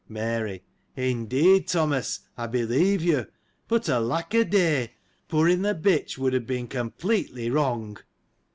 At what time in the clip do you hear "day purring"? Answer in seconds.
4.43-5.61